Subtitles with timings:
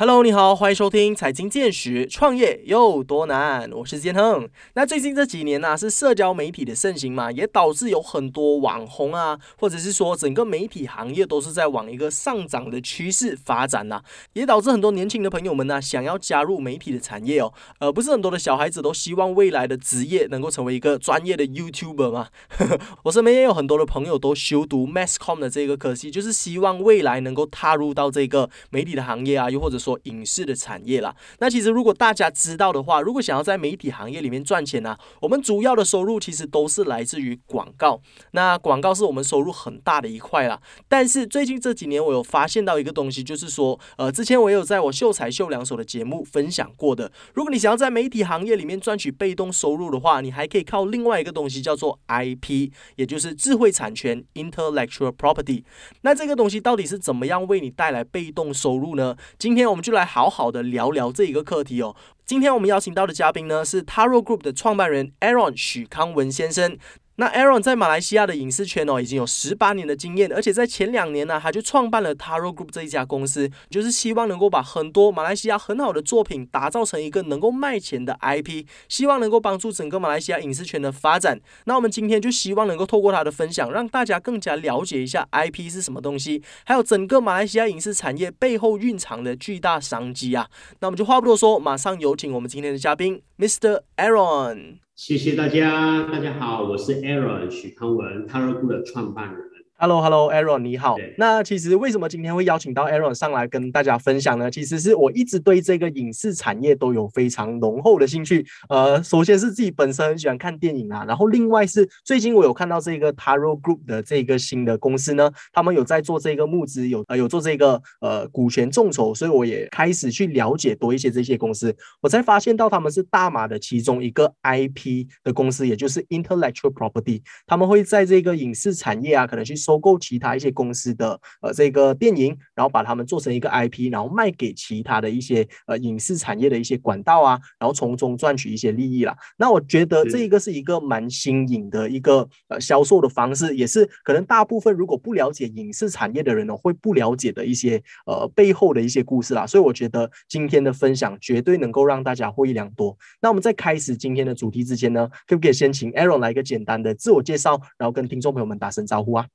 [0.00, 3.68] Hello，你好，欢迎收听财经见识，创业有多难？
[3.72, 4.48] 我是建亨。
[4.74, 14.00] 那最近这几年呢，是社交媒体的盛行嘛，也导致有很多网红啊，或者是说整个媒体行业都是在往一个上涨的趋势发展呐，
[14.34, 17.52] 也导致很多年轻的朋友们呢，想要加入媒体的产业哦。
[17.80, 22.28] 呃，不是很多的小孩子都希望未来的职业能够成为一个专业的 YouTuber 吗？
[23.02, 29.87] 我身边也有很多的朋友都修读 Masscom 的这个科系，就是希望未来能够踏入到这个媒体的行业啊，又或者说。
[29.88, 31.16] 做影视的产业啦。
[31.38, 37.98] 那其实如果大家知道的话，如果想要在媒体行业里面赚钱呢，我们主要的收入其实都是来自于广告。
[38.32, 40.60] 那广告是我们收入很大的一块啦。
[40.88, 47.10] 但是最近这几年，我有发现到一个东西，就是说，呃，之前我有在我秀才秀两手的节目分享过的。
[47.32, 55.64] 如果你想要在媒体行业里面赚取被动收入的话，你还可以靠另外一个东西叫做 IP，也就是智慧产权 （Intellectual Property）。
[56.02, 59.16] 那这个东西到底是怎么样为你带来被动收入呢？
[59.38, 59.77] 今天我。
[59.78, 61.94] 我们就来好好的聊聊这一个课题哦。
[62.26, 66.76] 今天我们邀请到的嘉宾呢是 Taro Group 的创办人 Aaron 许康文先生。
[67.20, 81.40] 那 Aaron 在马来西亚的影视圈哦，已经有十八年的经验，而且在前两年呢，他就创办了 Taro Group 这一家公司，就是希望能够把很多马来西亚很好的作品打造成一个能够卖钱的 IP，希望能够帮助整个马来西亚影视圈的发展。
[81.64, 90.48] 那我们今天就希望能够透过他的分享，让大家更加了解一下 IP 是什么东西，还有整个马来西亚影视产业背后蕴藏的巨大商机啊。
[90.78, 93.82] 那我们就话不多说，马上有请我们今天的嘉宾 Mr.
[93.96, 94.87] Aaron。
[94.98, 99.38] 谢谢大家，大家好，我是 Aaron 许康文 t a r o g o 的创办人。
[99.80, 100.96] Hello，Hello，Aaron，你好。
[101.18, 104.50] 那其实为什么今天会邀请到 Aaron 上来跟大家分享呢？
[104.50, 108.44] 其实是我一直对这个影视产业都有非常浓厚的兴趣。
[108.68, 121.72] 呃，首先是自己本身很喜欢看电影啊，然后另外是最近我有看到这个 Taro Group 的这个新的公司呢，他们有在做这个募资，有呃有做这个呃股权众筹，所以我也开始去了解多一些这些公司。
[122.00, 129.54] 我才发现到他们是大马的其中一个 IP 的公司，也就是 Intellectual Property，他们会在这个影视产业啊，可能去。
[129.68, 139.14] 收购其他一些公司的呃这个电影，然后把它们做成一个 IP，然后卖给其他的一些呃影视产业的一些管道啊，然后从中赚取一些利益啦。
[139.36, 149.46] 那我觉得这一个是一个蛮新颖的一个呃销售的方式，也是可能大部分如果不了解影视产业的人呢，会不了解的一些呃背后的一些故事啦。
[149.46, 152.96] 所以我觉得今天的分享绝对能够让大家获益良多。
[153.20, 159.26] 那我们在开始今天的主题之前呢，可不可以先请 Aaron 来一个简单的自我介绍，然后跟听众朋友们打声招呼啊？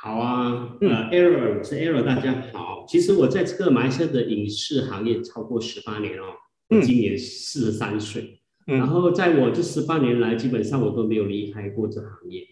[0.00, 2.86] 好啊，呃，Error 是 Error，大家好。
[2.88, 6.24] 其实我在这个马来西亚的影视行业超过十八年哦，
[6.70, 8.40] 我今年四十三岁。
[8.64, 12.42] 然后在我这十八年来，基本上我都没有离开过这行业。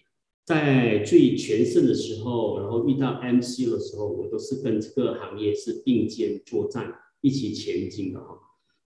[0.45, 8.39] 在最全盛的时候，然后遇到 MC 的时候，我都是跟这个行业是并肩作战，一起前进的哈。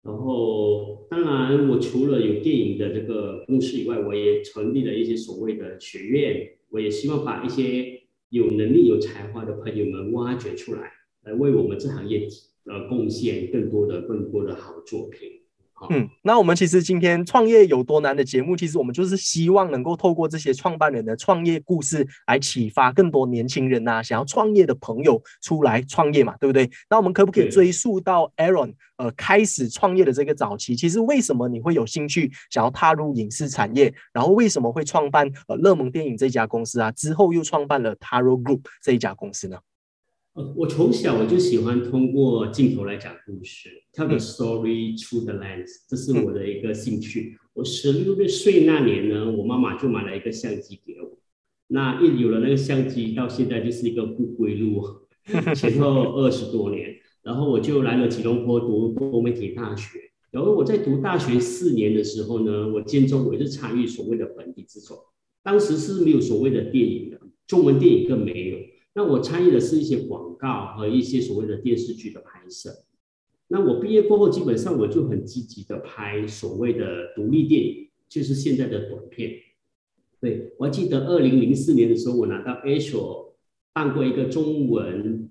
[0.02, 8.00] 然后，当然，我除了有电影的这个公司以外，我也成立了一些所谓的学院，我也希望把一些。
[8.34, 10.90] 有能力、有才华的朋友们挖掘出来，
[11.22, 12.26] 来为我们这行业
[12.64, 15.43] 呃贡献更多的、更多的好作品。
[15.90, 26.70] 嗯，那我们其实今天创业有多难的节目，其实我们就是希望能够透过这些创办人的创业故事，来启发更多年轻人呐，想要创业的朋友出来创业嘛，对不对？
[26.88, 30.74] 那我们可不可以追溯到 Aaron 呃开始创业的这个早期？
[30.74, 33.92] 其实为什么你会有兴趣想要踏入影视产业？
[34.12, 36.90] 然后为什么会创办呃乐蒙电影这家公司啊？
[36.92, 39.58] 之后又创办了 Taro Group 这一家公司呢？
[40.34, 47.38] 呃，我从小我就喜欢通过镜头来讲故事，tell the story through the lens，这是我的一个兴趣。
[47.52, 51.18] 我十六岁那年呢，我妈妈就买了一个相机给我。
[51.68, 54.82] 那一有了那个相机，到现在就是一个不归路，
[55.54, 56.96] 前后 二十多年。
[57.22, 60.00] 然后我就来了吉隆坡读多媒体大学。
[60.32, 65.12] 然后我在读大学四年的时候呢，我间中我是参与所谓的本地制作。
[65.44, 68.58] 当时是没有所谓的电影的，中文电影更没有。
[68.94, 72.70] 那我参与的是一些广告和一些所谓的电视剧的拍摄。
[73.48, 79.32] 那我毕业过后，基本上我就很积极的拍所谓的独立电影，就是现在的短片。
[80.20, 83.36] 对我记得二零零四年的时候，我拿到 A 所
[83.72, 85.28] 办过一个中文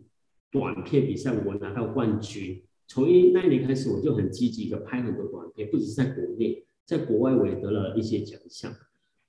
[0.52, 2.62] 短片比赛，我拿到冠军。
[2.88, 8.72] 从一那一年开始，我就很积极的拍很多短片，不只是在国内，在国外我也得了一些奖项。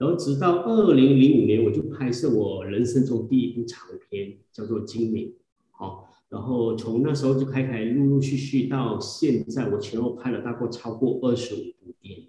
[0.04, 3.80] 然后直到二零零五年，我就拍摄我人生中第一部长
[4.10, 5.28] 片，叫做《精明》。
[5.70, 12.26] 好，然后从那时候就开开陆陆续续到现在，我前后拍了大概超过二十五部电影。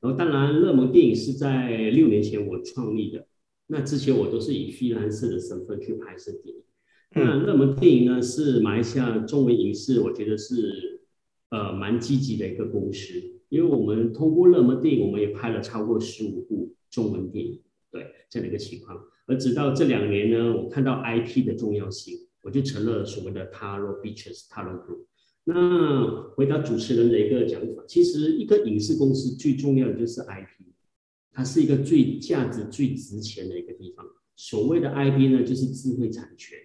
[0.00, 3.26] 然后当然，热门电影是在六年前我创立的，
[3.68, 6.62] 那之前我都是以非蓝色的身份去拍摄电影。
[7.14, 11.00] 那热门电影呢，是马来西亚中文影视，我觉得是
[11.48, 17.60] 呃蛮积极的一个公司，因为我们通过热门电影，我们也拍了超过十五部中文电影，
[17.90, 18.98] 对这样的一个情况。
[19.26, 25.04] 而直到这两年呢，我看到 IP 的重要性，我就成了所谓的 Taro Beaches Taro Group。
[25.44, 30.66] 那回答主持人的一个讲法，其实一个影视公司最重要的就是 IP，
[31.32, 34.06] 它是一个最价值最值钱的一个地方。
[34.36, 36.58] 所谓的 IP 呢，就是智慧产权。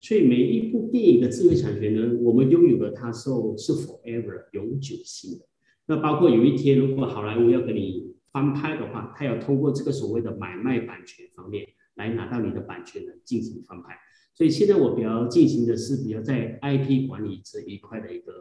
[0.00, 5.47] 所以每一部电影的智慧产权呢，我们拥有的它是是 forever 永久性的。
[5.88, 13.98] 那包括有一天，如果好莱坞要给你翻拍的话，他要通过这个所谓的买卖版权方面来拿到你的版权来进行翻拍。
[14.34, 18.32] 所以现在我比较进行的是比较在 IP 管理这一块的一个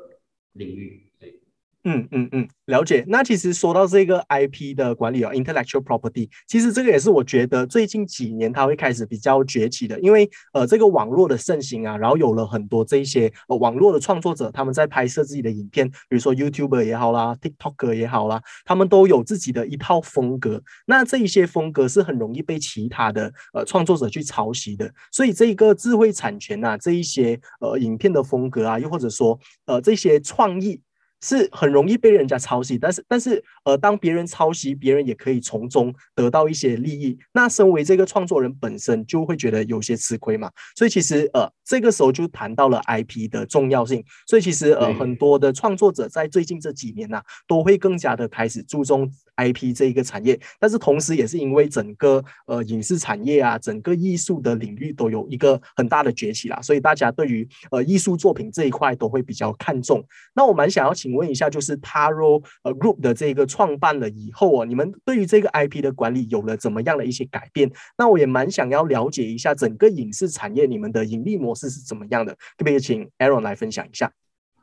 [0.51, 1.41] 领域，对。
[1.89, 3.05] 嗯嗯嗯，了解。
[3.07, 20.61] 那其实说到这个 IP 的管理啊，intellectual property，其实这个也是我觉得最近几年它会开始比较崛起的，因为呃这个网络的盛行啊，然后有了很多这一些呃网络的创作者，他们在拍摄自己的影片，比如说 YouTuber 也好啦，TikToker 也好啦，他们都有自己的一套风格。
[20.87, 30.81] 那这一些风格是很容易被其他的呃创作者去抄袭的，所以这个智慧产权啊，这一些呃影片的风格啊，又或者说呃这些创意。
[31.21, 37.17] 是很容易被人家抄袭，但是但是呃，当别人抄袭，别人也可以从中得到一些利益。
[37.33, 40.51] 那身为这个创作人本身就会觉得有些吃亏嘛。
[40.75, 44.03] 所以其实呃，这个时候就谈到了 IP 的重要性。
[44.27, 50.39] 所以其实呃，很多的创作者在最近这几年呐，都会更加的开始注重 IP 这一个产业。
[50.59, 60.03] 但是同时也是因为整个呃影视产业啊，整个艺术的领域都有一个很大的崛起啦，所以大家对于呃艺术作品这一块都会比较看重。
[60.35, 61.07] 那我蛮想要请。
[61.07, 67.71] 请问一下，就是 Taro 呃 Group 的这个创办了以后哦，你们对于这个 IP 的管理有了怎么样的一些改变？
[67.97, 74.13] 那我也蛮想要了解一下整个影视产业你们的盈利模式是怎么样的，可不可以请 Aaron 来分享一下？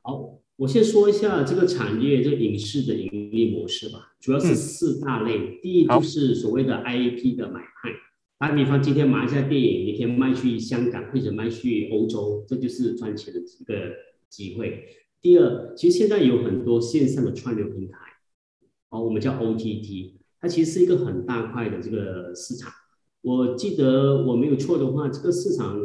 [0.03, 5.59] 好，我先说一下这个产业这个影视的盈利模式吧，主要是四大类。
[5.61, 7.91] 第一就是所谓的 IP 的买卖，
[8.39, 13.93] 打比方今天马来西亚电影，明天卖去香港或者卖去欧洲，这就是赚钱的一个
[14.29, 14.85] 机会。
[15.21, 17.99] 第二，其实现在有很多线上的串流平台，
[18.91, 22.71] 哦，我们叫 OTT，它其实是一个很大块的这个市场。
[23.23, 25.81] 我记得我没有错的话，这个市场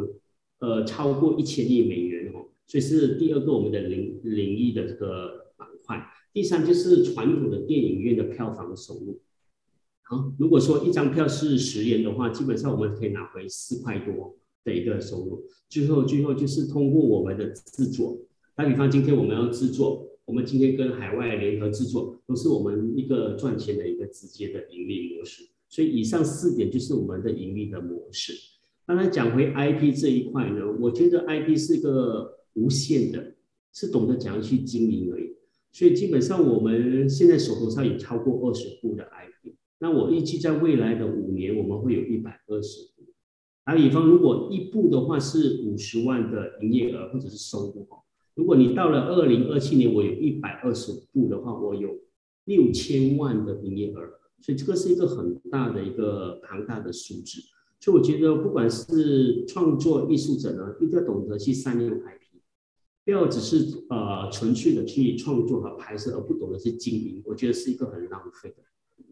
[0.60, 6.06] 呃超过一千亿美元哦，所以是第二个我们的领领域的这个板块。
[6.32, 9.20] 第三就是传统的电影院的票房收入。
[10.02, 15.44] 好，如果说一张票是十元的话，基本上我们可以拿回四块多的一个收入。
[15.68, 18.18] 最后，最后就是通过我们的制作。
[18.54, 25.48] 打比方，今天我们要制作，我们今天跟海外联合制作，都是我们一个赚钱的一个直接的盈利模式。
[25.68, 28.32] 所以以上四点就是我们的盈利的模式。
[28.86, 33.34] 当然讲回 IP 这一块呢，我觉得 IP 是一个无限的，
[33.72, 35.36] 是懂得怎样去经营而已。
[35.72, 43.04] 所以基本上我们现在手头上有超过二十部的 IP，那我预计在未来的五年，我们会有一百二十部。
[43.64, 48.02] 打比方，如果一部的话是五十万的营业额或者是收入哦
[48.34, 51.90] 如果你到了二零二七年，我有一百二十部的话，我有
[52.46, 54.00] 六千万的营业额，
[54.40, 57.40] 所以这个是一个很大的一个庞大的数字。
[57.80, 62.40] 所以我觉得，不管是创作艺术者呢，一定要懂得去善用 IP，
[63.04, 68.56] 不要只是呃纯粹的去创作和拍摄，而不懂得去经营，我觉得是一个很浪费的。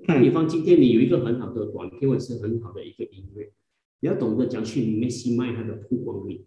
[0.07, 3.51] 打比方，今天你有一个很好的短片或者是很好的一个音乐，
[4.01, 6.45] 你要懂得讲去 maximize 它的曝光率。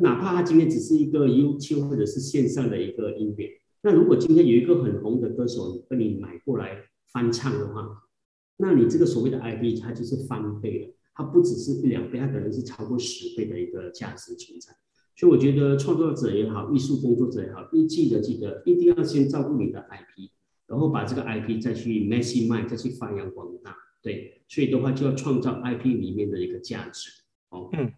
[0.00, 3.50] 哪怕他今天只是一个 YouTube 或者是线上的一个音乐，
[3.82, 6.78] 那如果今天有一个很红的歌手被你买过来
[7.12, 8.04] 翻唱的话，
[8.56, 14.72] 那你这个所谓的 IP 它就是翻倍了，它不只是一两倍，它可能是超过十倍的一个价值存在。
[15.14, 20.30] 所以我觉得创作者也好，艺术工作者也好，一记得记得一定要先照顾你的 IP，
[20.66, 23.76] 然后把这个 IP 再去 mass 卖，再去发扬光大。
[24.00, 27.10] 对，所以的话就要创造 IP 里面的一个价值。
[27.50, 27.92] 哦，嗯。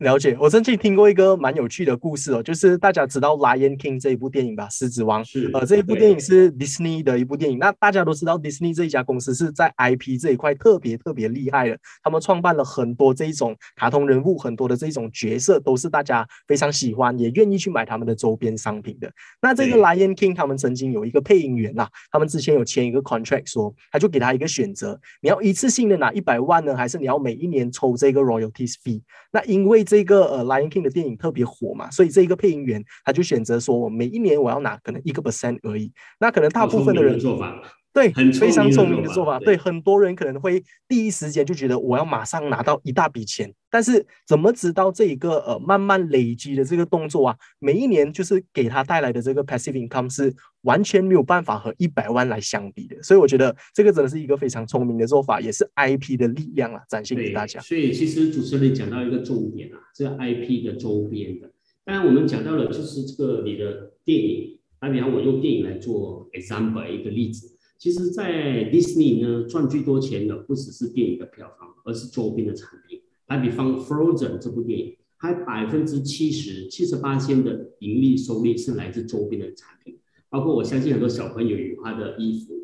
[0.00, 7.58] 了解，我曾经听过一个蛮有趣的故事哦，就是大家知道《Lion King》这一部电影吧，《狮子王》是呃，这一部电影是 Disney 的一部电影。
[7.58, 19.12] 那大家都知道，Disney 这一家公司是在 IP 这一块特别特别厉害的，他们创办了很多这一种卡通人物，很多的这种角色都是大家非常喜欢，也愿意去买他们的周边商品的。
[19.42, 29.02] 那这个《Lion King》他们曾经有一个配音员呐，他们之前有签一个 contract，说他就给他一个选择，你要一次性的拿一百万呢，还是你要每一年抽这个 royalties fee？
[29.30, 35.92] 那因为这个呃 Lion King 的电影特别火嘛，所以这一个配音员他就选择说，我每一年我要拿可能一个 percent 而已。
[36.20, 37.60] 那可能大部分的人做法，
[37.92, 39.40] 对，很非常聪明明的做法。
[39.40, 53.02] 对，很多人可能会第一时间就觉得我要马上拿到一大笔钱，但是怎么知道这一个呃慢慢累积的这个动作啊，每一年就是给他带来的这个 passive income 是完全没有办法和一百万来相比的。
[53.02, 57.60] 所以我觉得这个真的是一个非常聪明的做法，也是 IP 的力量啊，展现给大家。
[57.60, 61.50] 所以其实主持人讲到一个重点啊，这个 IP 的周边的，
[61.84, 67.56] 当然我们讲到了就是这个你的电影，打比方我用电影来做 example 一个例子。
[67.78, 73.00] 其实，在 Disney 呢，赚最多钱的不只是电影的票房，而是周边的产品。
[73.26, 79.96] 打比方 Frozen 这部电影，它百分之七十、七十八千的盈利收益是来自周边的产品，
[80.30, 82.54] 包括我相信很多小朋友有他的衣服，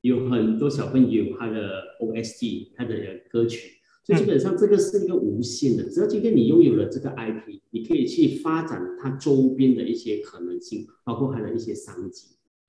[0.00, 2.94] 有很多小朋友有他的 OST，他的
[3.30, 3.72] 歌曲，
[4.02, 5.84] 所以基本上这个是一个无限的。
[5.90, 12.28] 只要今天你拥有了这个 IP，你可以去发展它周边的一些可能性，包括它的一些商机。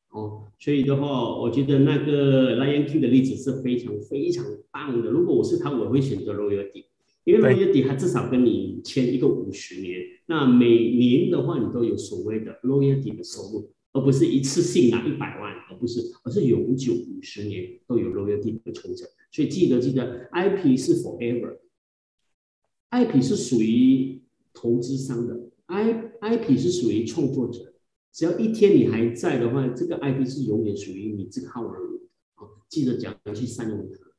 [0.09, 5.09] 哦，所以的话，我觉得那个 Lion King 的例子是非常非常棒的。
[5.09, 6.83] 如果我是他，我会选择 Royalty，
[7.23, 19.07] 因为 Royalty 它至少跟你签一个五十年，那每年的话你都有所谓的 Royalty 的收入，而不是一次性拿一百万，而不是，而是永久五十年都有 Royalty 的抽成。
[19.31, 24.21] 所以记得记得，IP 是 Forever，IP 是属于
[24.53, 27.73] 投资商的，I IP 是属于创作者。
[28.13, 32.09] 只要一天你还在的话，这个 IP 是永远属于你这个号人物。
[32.33, 34.10] 好，记得讲要去善用它。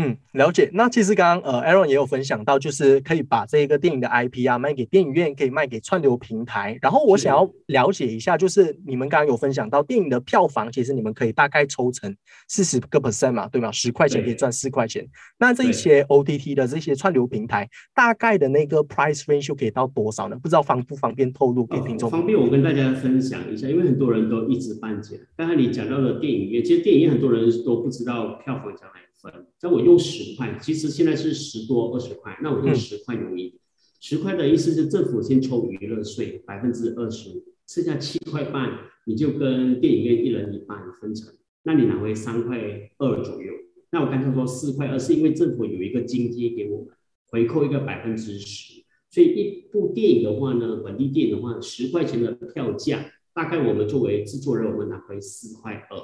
[0.00, 0.70] 嗯，了解。
[0.72, 6.78] 那其实刚刚呃，Aaron 也有分享到，就是可以把这一个电影的 IP 啊卖给电影院，可以卖给串流平台。
[6.80, 12.14] 然后我想要了解一下，就是你们刚刚有分享到电影的票房，其实你们可以大概抽成
[12.46, 13.72] 四十个 percent 嘛，对吗？
[13.72, 15.04] 十块钱可以赚四块钱。
[15.36, 20.38] 那这一些 OTT 的这些串流平台，大概的那个 price range 可以到多少呢？
[20.40, 22.08] 不知道方不方便透露给听众？
[22.08, 25.18] 方便我跟大家分享一下，因为很多人都一知半解。
[25.36, 29.07] 刚才你讲到了电影院，其实电影院很多人都不知道票房将来。
[29.20, 33.58] 分，那我用十块，其实现在是十多二十块，那我用十块容易。
[34.00, 41.34] 十块的意思是政府先抽娱乐税百分之二十五，剩下七块半你就跟电影院一人一半分成，
[41.64, 42.58] 那你拿回三块
[42.98, 43.52] 二左右。
[43.90, 46.88] 那我刚才说四块二是因为政府有一个津贴给我们，
[47.26, 55.98] 回扣一个百分之十，所以一部电影的话呢，本地电影的话，十块钱的票价，大概我们作为制作人，我们拿回四块二。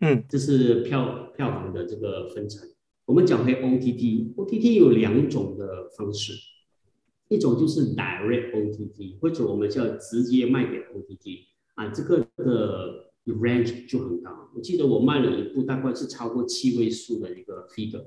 [0.00, 2.68] 嗯，这是票票房的这个分成。
[3.06, 6.32] 我们讲回 OTT，OTT 有两种的方式，
[7.28, 11.40] 一种就是 direct OTT，或者我们叫直接卖给 OTT
[11.74, 14.30] 啊，这个的 range 就很高。
[14.54, 18.06] 我记得我卖了一部大概是超过七位数的一个 figure，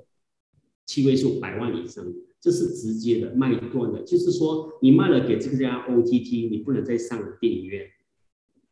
[0.86, 2.06] 七位数百万以上，
[2.40, 7.88] 这是直接的卖断的，就是说你卖了给这家 OTT，你不能再上电影院。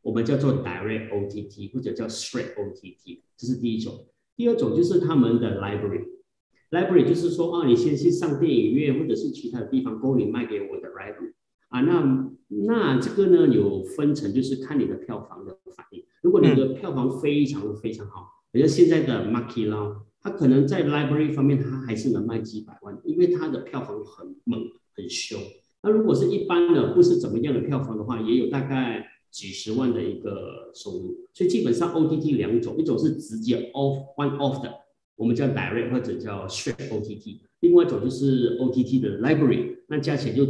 [0.05, 4.05] 我们叫做 direct OTT 或者叫 straight OTT，这是第一种。
[4.37, 11.33] 第二种就是他们的 library，library 就是说啊，你先去上电影院或者是其他的地方，供你卖给我的 library
[11.69, 11.81] 啊。
[11.81, 16.05] 那那这个呢有分成，就是看你的票房的反应。
[16.21, 24.61] 如果你的票房非常非常好，比如现在的 Marky Lau，它可能在 library 方面它还是能卖几百万，因为它的票房很猛
[24.95, 25.41] 很凶。
[25.81, 29.03] 那如果是一般的不是怎么样的票房的话，也有大概。
[29.35, 34.73] 几十万的一个收入，所以基本上 OTT 两种，一种是直接 off one off 的，
[35.17, 40.43] 我们叫 direct 或者叫 straight OTT，另外一种就是 OTT 的 library，那加起来就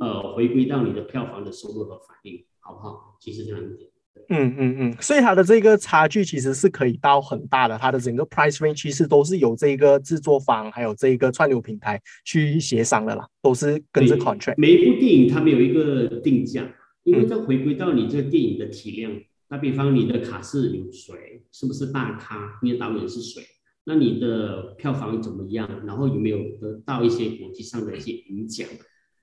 [0.00, 3.16] 呃回归到你的票房的收入和反应，好不好？
[3.20, 3.88] 其实这样一点。
[4.28, 14.54] 嗯嗯嗯，所以它的这个差距其实是可以到很大的，它的整个 price range 其实都是由这个制作方还有这个串流平台去协商的啦，都是跟着 contract。
[14.56, 16.68] 每一部电影它没有一个定价。
[17.04, 19.12] 因为这回归到你这个电影的体量，
[19.48, 22.60] 打比方你的卡是有谁，是不是大咖？
[22.62, 23.42] 你的导演是谁？
[23.84, 25.68] 那你的票房怎么样？
[25.84, 28.68] 然后有没有得到一些国际上的一些影奖？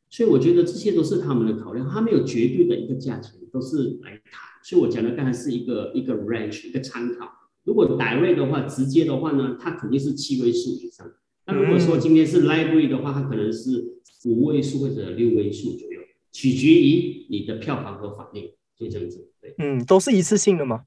[0.09, 4.41] 所以我觉得这些都是他们的考量，他没有绝对的一个价钱，都是来谈。
[4.63, 7.31] 所以我讲的刚才是一个一个 range 一个参考。
[7.63, 11.09] 如果 direct 的话，直接的话呢，它肯定是七位数以上。
[11.45, 15.98] 那如果说今天是 library 的话，它可能是五位数或者六位数左右。
[16.31, 19.31] 取决于你的票房和反应，就这样子。
[19.41, 20.85] 对，嗯，都是一次性的吗？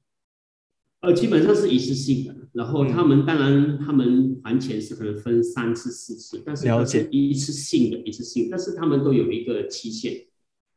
[1.01, 2.35] 呃，基本上是一次性的。
[2.53, 8.47] 然后他们当然他们还钱是可能分三次、四次，但是是一次性的，一次性。
[8.49, 10.27] 但是他们都有一个期限，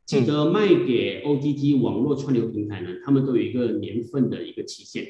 [0.05, 5.07] 记得卖给 OTT 网络串流平台呢，他们都有一个年份的一个期限，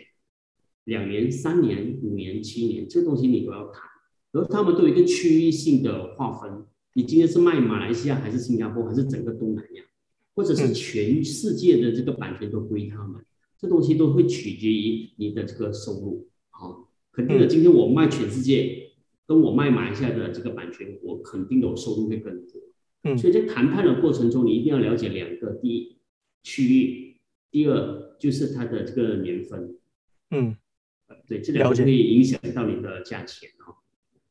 [0.85, 3.83] 两年、三年、五年、七年，这个东西你都要谈。
[4.33, 6.67] 然后他们都有一个区域性的划分。
[6.97, 9.85] 你今天是卖马来西亚还是新加坡还是整个东南亚，
[10.35, 13.23] 或者是全世界的这个版权都归他们，
[13.59, 16.27] 这东西都会取决于你的这个收入。
[16.49, 18.93] 好，肯定的，今天我卖全世界，
[19.27, 22.63] 跟我卖马来西亚的这个版权，我肯定的收入会更多。
[23.05, 25.99] 嗯所以在谈判的过程中，你一定要了解两个：第一，
[26.43, 29.77] 区域；第二，就是它的这个年份。
[30.31, 30.57] 嗯
[31.09, 33.77] 呃对，这两个会影响到你的价钱哦。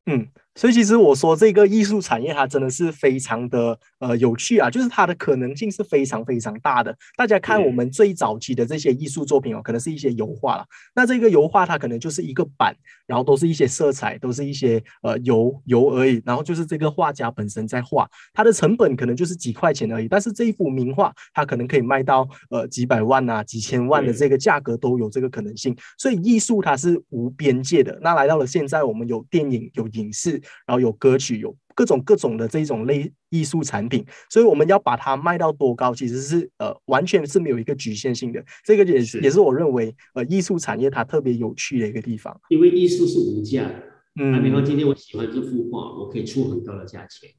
[0.07, 6.95] 嗯，所以其实我说这个艺术产业它真的是非常的呃有趣啊，就是它的可能性是非常非常大的。
[7.17, 12.73] 大家看我们最早期的这些艺术作品哦，可能是一些油画了，那这个油画它可能就是一个板，
[13.05, 27.99] 然后都是一些色彩，都是一些呃油油而已，然后就是这个画家本身在画，它的成本可能就是几块钱而已，但是这一幅名画它可能可以卖到呃几百万啊、几千万的这个价格都有这个可能性，所以艺术它是无边界的。
[28.01, 38.43] 那来到了现在，我们有电影、有影视，然后有歌曲，有各种各种的这种类艺术产品，所以我们要把它卖到多高，其实是呃完全是没有一个局限性的。
[38.63, 42.39] 这个也是也是我认为呃艺术产业它特别有趣的一个地方。
[42.49, 43.83] 因为艺术是无价的。
[44.17, 47.29] 打比方，嗯今天我喜欢这幅画，我可以出很高的价钱，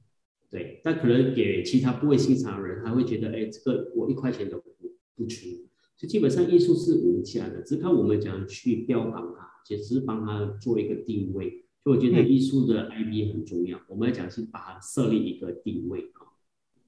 [0.50, 4.64] 对，但可能给其他不会欣赏的人，他会觉得，哎，这个我一块钱都不
[5.16, 5.46] 不出。
[5.96, 11.64] 所以基本上艺术是无价的，只看我们怎样去标榜它，其实是帮它做一个定位。
[11.86, 16.25] 所以我觉得嗯艺术的 IP 很重要，我们要讲是把它设立一个定位啊。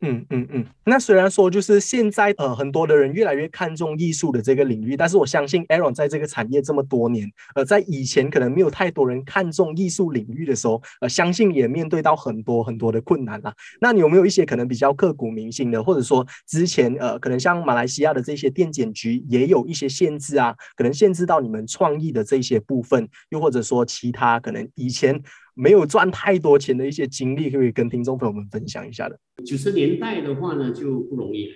[0.01, 13.53] 嗯嗯嗯，那虽然说就是现在呃很多的人越来越看重艺术的这个领域，但是我相信 Aaron 在这个产业这么多年，呃，在以前可能没有太多人看重艺术领域的时候，呃，相信也面对到很多很多的困难啦。
[13.81, 25.21] 那你有没有一些可能比较刻骨铭心的，或者说之前呃可能像马来西亚的这些电检局也有一些限制啊，可能限制到你们创意的这些部分，又或者说其他可能以前
[25.59, 29.19] 没有赚太多钱的一些经历，可以跟听众朋友们分享一下的。
[29.45, 31.49] 九十年代的话呢，就不容易。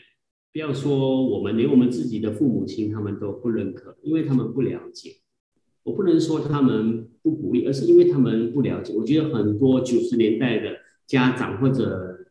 [0.53, 5.13] 不要说我们，连我们自己的父母亲他们都不认可，因为他们不了解。
[5.85, 8.93] 我不能说他们不鼓励，而是因为他们不了解。
[8.93, 12.27] 我觉得很多九十年代的家长或者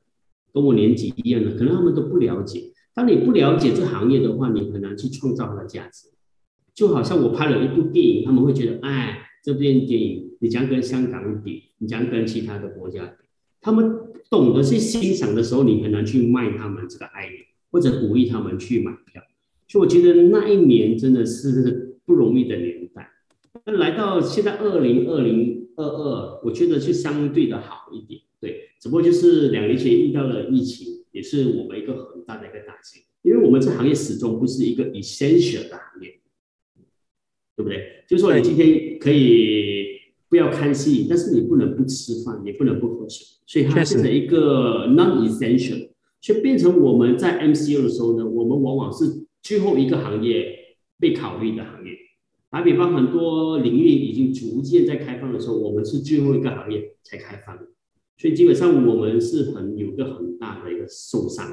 [0.54, 2.62] 跟我年纪一样的，可能他们都不了解。
[2.94, 6.10] 当你不了解这行业的话，你很难去创造它的价值。
[6.74, 13.26] 就好像我拍了一部电影，他们会觉得，哎，这部电影你将跟香港比，你将跟其他的国家比，
[13.60, 13.92] 他们
[14.30, 17.28] 懂得去欣赏的时候，你很难去卖他们这个爱，
[17.72, 19.22] 或者鼓励他们去买票。
[19.68, 23.10] 所以我觉得那一年真的是不容易的年代。
[23.66, 35.80] 那来到现在二零二零二二，我觉得是相对的好一点，对，只不过就是两年前遇到了疫情，也是我们一个很大的一个打击，因为我们这行业始终不是一个 essential 的，
[38.12, 39.86] 就是说你今天可以
[40.28, 45.88] 不要看戏，但是你不能不吃饭，也不能不喝水，所以它变成一个 non-essential，
[46.20, 49.06] 所以变成我们在 MCU 的时候呢，我们往往是
[49.42, 50.46] 最后一个行业
[51.00, 51.92] 被考虑的行业。
[52.50, 57.66] 打比方，很多领域已经逐渐在开放的时候，我们是最后一个行业才开放的，
[58.18, 61.48] 所以基本上我们是很有个很大的一个受伤。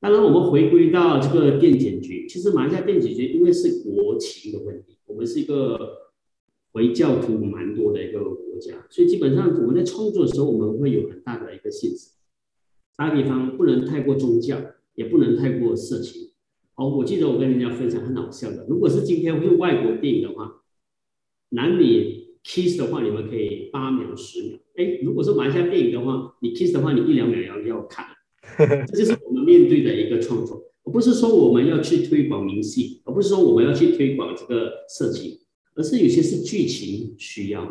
[0.00, 6.12] 当然，我们回归到这个电检局，其实马来西亚电检局因为是国情的问题，我们是一个
[6.72, 12.10] 回教徒蛮多的一个国家，所以基本上我们在创作的时候，我们会有很大的一个限制。
[12.96, 14.56] 打比方，不能太过宗教，
[14.94, 16.30] 也不能太过色情。
[16.76, 20.62] 哦，我记得我跟人家分享很好笑的，如果是今天是外国电影的话，
[21.50, 24.58] 男女 kiss 的话，你们可以八秒、十秒。
[24.76, 28.06] 哎，如果是马来西亚电影的话，你 kiss 的话，你一两秒要要看。
[28.86, 35.38] 这就是我们面对的一个创作，而不是说我们要去推广明细，而不是说我们要去推广这个设计，
[35.76, 37.62] 而是有些是剧情需要，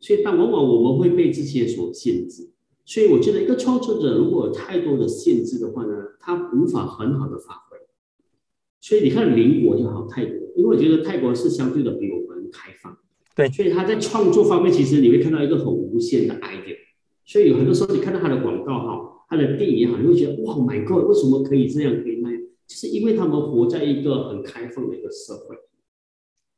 [0.00, 2.48] 所以但往往我们会被这些所限制。
[2.86, 7.76] 所以我觉得一个创作者如果有太多的限制的话呢，他无法很好的发挥。
[8.80, 12.96] 所以你看邻国就好泰国，因为我觉得泰国是相对的比我们开放，
[13.36, 16.76] 对所以他在创作方面其实你会看到一个很无限的 idea。
[17.26, 22.41] 所以有很多时候你看到他的广告哈，他的电影也好，你会觉得哇，My God，为什么可以这样可以那样？
[22.74, 25.56] 是因为他们活在一个很开放的一个社会，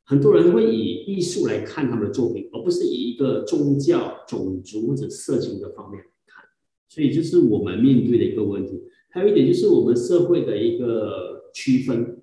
[0.05, 6.45] 很多人会以艺术来看他们的作品，而不是以一个宗教、种族或者色情的方面来看。
[6.89, 8.83] 所以这是我们面对的一个问题。
[9.11, 12.23] 还有一点就是我们社会的一个区分，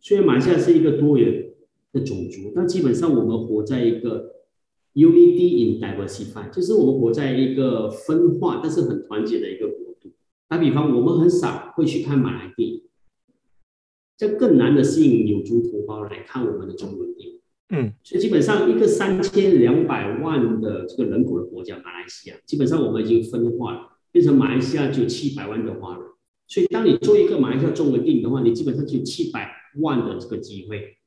[0.00, 1.52] 虽然马来西亚是一个多元
[1.92, 4.36] 的种族，但基本上我们活在一个
[4.94, 10.10] unity in diversity，就是我们活在一个分化但是很团结的一个国度。
[10.48, 12.81] 打比方，我们很少会去看马来电影，
[14.22, 17.40] 这更难的吸引有族同胞来看我们的中文电影。
[17.70, 23.80] 嗯，所以基本上一个三千两百万的这个人口的国家，马来西亚，基本上我们已经分化了，
[24.12, 26.06] 变成马来西亚只有七百万的华人。
[26.46, 30.98] 所以，当你做一个马来西亚中文电影的话，你基本上就有七百万的这个机会，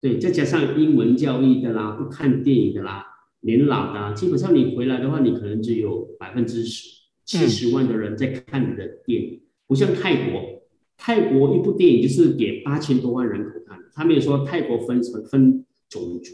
[0.00, 3.04] 对，再加上英文教育的啦，不看电影的啦，
[3.42, 6.88] 年老的，基本上你回来的话，你可能只有百分之十，
[7.24, 10.53] 七十万的人在看你的电影，不像泰国，
[10.96, 16.32] 泰国一部电影就是给八千多万人口看的，他没有说泰国分成分种族，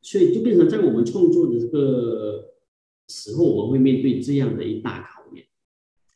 [0.00, 2.52] 所以就变成在我们创作的这个
[3.08, 5.44] 时候，我们会面对这样的一大考验。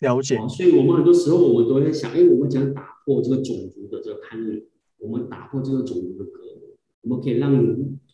[0.00, 4.64] 了解，所以我们很多时候我们都在想，哎，我们讲打破这个种族的这个攀比，
[4.98, 6.70] 我们打破这个种族的隔膜，
[7.02, 7.54] 我们可以让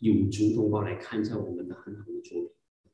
[0.00, 2.50] 有族同胞来看一下我们的很好的作品。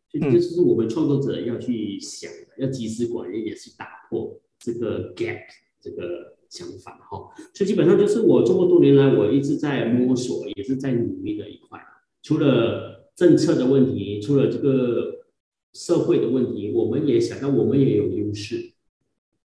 [0.08, 5.40] 所以这就是我们创作者要去想的，要集思广益，也是打破这个 gap
[5.80, 7.32] 这个想法哈。
[7.54, 11.80] 所以基本上就是我这么多年来，我一直在摸索，也是在努力的一块。
[12.22, 15.24] 除了政策的问题，除了这个
[15.72, 18.74] 社会的问题，我们也想到我们也有优势。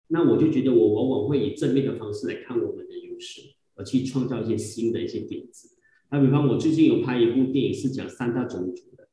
[0.08, 3.40] 那我就觉得，我往往会以正面的方式来看我们的优势，
[3.74, 5.68] 而去创造一些新的一些点子。
[6.08, 9.03] 打比方，我最近有拍一部电影，是讲三大种族的，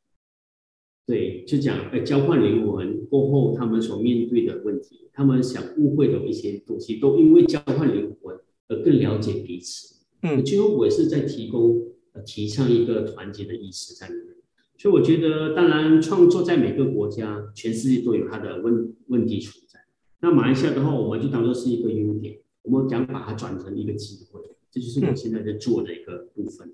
[1.06, 8.38] 对，就讲呃交换灵魂过后他们所面对的问题，他们想误会的一些东西，都因为交换灵魂
[8.68, 9.96] 而更了解彼此。
[10.22, 11.82] 嗯，最后我也是在提供
[12.14, 14.28] 呃提倡一个团结的意识在里面。
[14.78, 19.80] 所以我觉得，当然创作在每个国家、全世界都有它的问问题存在。
[20.22, 24.40] 那马来西亚的话，我们就当做是一个优点，我们想把它转成一个机会，
[24.72, 26.72] 这就是我现在在做的一个部分。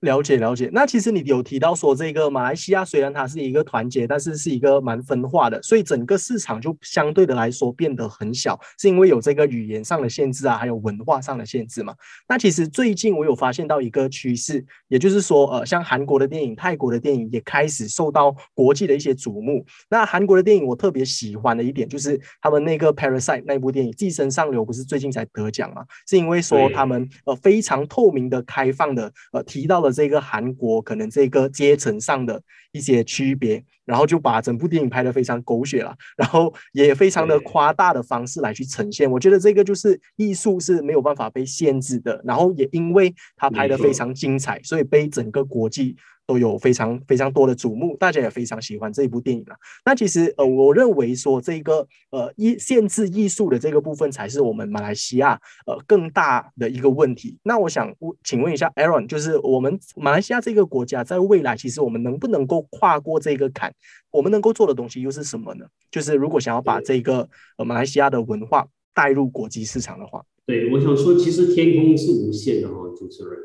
[0.00, 11.94] 了解了解，那其实你有提到说，这个马来西亚虽然它是一个团结，但是是一个蛮分化的，所以整个市场就相对的来说变得很小，是因为有这个语言上的限制啊，还有文化上的限制嘛。
[12.26, 19.62] 那其实最近我有发现到一个趋势，也就是说，呃，像韩国的电影、泰国的电影也开始受到国际的一些瞩目。
[19.90, 25.84] 那韩国的电影我特别喜欢的一点就是他们那个《Parasite》那部电影《寄生上流》，不是最近才得奖嘛？
[26.08, 29.89] 是因为说他们呃非常透明的、开放的呃提到了。
[29.92, 32.40] 这个韩国可能这个阶层上的
[32.72, 39.10] 一些区别，然后就把整部电影拍得非常狗血了，然后也非常的夸大的方式来去呈现。
[39.10, 45.96] 我觉得这个就是艺术是没有办法被限制的，然后也因为他拍得非常精彩，所以被整个国际。
[46.30, 49.56] 都有非常非常多的瞩目，大家也非常喜欢这一部电影啊。
[49.84, 57.36] 那其实呃，我认为说这个呃艺限制艺术的这个部分，才是我们马来西亚呃更大的一个问题。
[57.42, 63.74] 那我想请问一下 Aaron，就是我们马来西亚这个国家在未来，其实我们能不能够跨过这个坎？
[64.12, 65.66] 我们能够做的东西又是什么呢？
[65.90, 73.36] 就是如果想要把这个呃马来西亚的文化带入国际市场的话，对，我想说，其实天空是无限的哦，主持人。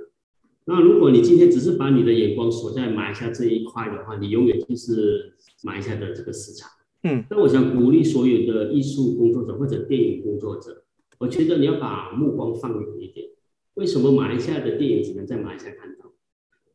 [0.67, 6.69] 那如果你今天只是把你的眼光锁在马来西亚这一块的话，你永远就是马来西亚的这个市场。
[7.03, 10.83] 嗯，那我想鼓励所有的艺术工作者或者电影工作者，
[11.19, 13.27] 我觉得你要把目光放远一点。
[13.75, 16.11] 为什么马来西亚的电影只能在马来西亚看到？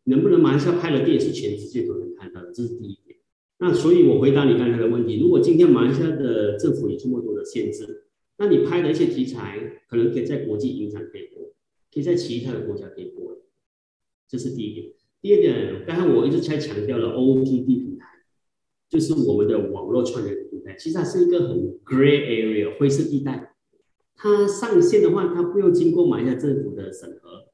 [0.05, 2.53] 能不能马来西亚拍的电影是全世界都能看到的？
[2.53, 3.19] 这是第一点。
[3.59, 8.05] 那所以我回答你刚才的问题：如果今天马来西亚的政府有这么多的限制，
[8.39, 11.43] 那你拍的一些题材可能可以在国际影展可以播，
[11.93, 13.30] 可以在其他的国家可以播。
[14.31, 14.87] 这是第一点。
[15.21, 18.07] 第二点，刚才我一直在强调了 OTT 平台，
[18.89, 23.57] 就是我们的网络串流平台，其实它是一个很 grey area 灰色地带。
[24.15, 27.49] 它上线的话，它不用经过马来西亚政府的审核，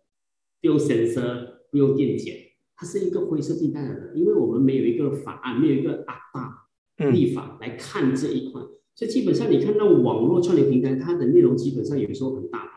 [0.60, 2.36] 不用 censor，不用电检，
[2.76, 8.60] 它是一个灰色地带的，因为我们没有一个法案，没有一个阿大立法来看这一块，
[8.94, 12.68] 所以基本上你看到网络串流平台，它的内容基本上有时候很大，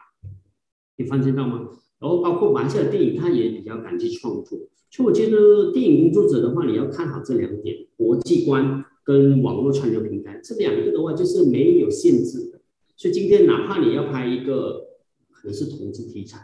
[0.97, 1.69] 你发现到吗？
[1.99, 4.57] 然后包括马来西亚电影，它也比较敢去创作，
[4.89, 12.62] 所以我觉得电影工作者的话，你要看好这两点：国际观跟网络串流平台这两个的话，就是没有限制的。
[12.95, 14.88] 所以今天哪怕你要拍一个
[15.31, 16.39] 可能是同志题材，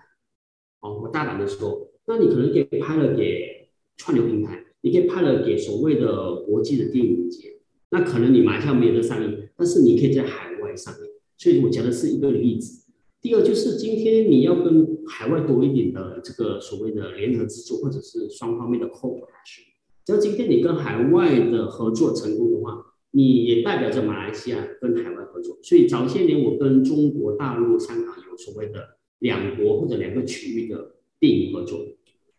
[0.81, 7.59] 哦，我大胆的说，那你可能可以拍了给串流平台，你可以拍了给所谓的国际的电影节，
[7.91, 10.99] 那可能你马上没有得上映，但是你可以在海外上映。
[11.37, 12.84] 所以我讲的是一个例子。
[13.25, 19.27] 第二就是今天你要跟海外多一点的这个所谓的联合制作，或者是双方面的合作。
[20.05, 25.57] 只要今天你跟海外的合作成功的话，你也代表着马来西亚跟海外合作。
[25.63, 31.83] 所以早些年我跟中国大陆、香港有所谓的两国或者两个区域的电影合作。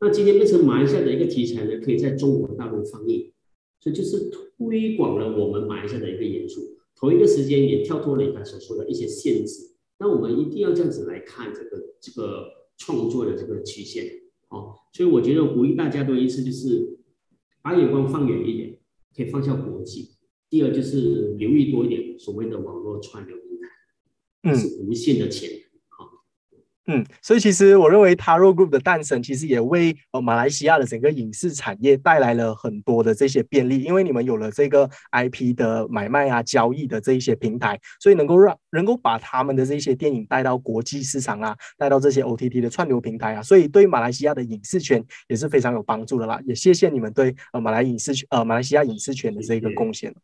[0.00, 3.32] 那今天变成马来西亚的一个题材呢，可以在中国大陆放映，
[3.80, 6.60] 所以就是推广了我们马来西亚的一个元素。
[6.94, 9.72] 同一个时间也跳脱了你刚才所说的一些限制。
[9.98, 14.04] 那我们一定要这样子来看这个这个创作的这个曲线，
[14.48, 16.98] 哦，所以我觉得鼓励大家的意思就是
[17.62, 18.78] 把眼光放远一点，
[19.16, 20.10] 可以放下国际。
[20.48, 25.65] 第二就是留意多一点所谓的网络串流平台，是无限的潜力。
[26.86, 46.40] 好，嗯，所以其实我认为 Taro Group 的诞生，其实也为呃马来西亚的整个影视产业带来了很多的这些便利，因为你们有了这个 IP 的买卖啊、交易的这一些平台，所以能够让能够把他们的这些电影带到国际市场啊，带到这些 OTT 的串流平台啊，所以对马来西亚的影视圈也是非常有帮助的啦。
[46.46, 50.14] 也谢谢你们对呃马来影视呃马来西亚影视圈的这个贡献。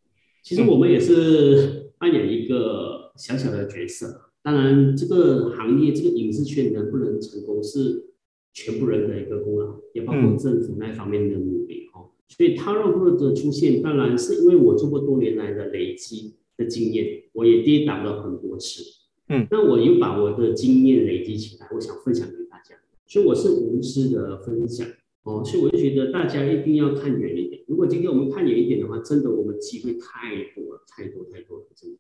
[0.42, 4.31] 其实我们也是扮演一个小小的角色。
[4.42, 8.06] 当然，这个行业这个影视圈能不能成功是
[8.52, 12.10] 全部人的一个功劳，也包括政府那方面的努力哦。
[12.26, 18.82] 所以 Taro 的出现，当然是因为我做过多年来的累积的经验，我也跌倒了很多次。
[19.28, 22.74] 嗯，那我又把我的经验累积起来，我想分享给大家，
[23.06, 24.88] 所以我是无私的分享
[25.22, 25.44] 哦。
[25.44, 27.62] 所以我就觉得大家一定要看远一点。
[27.68, 31.98] 如果今天我们看远一点的话，真的我们机会太多了，太多太多了，真的。